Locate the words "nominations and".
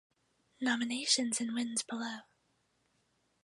0.59-1.53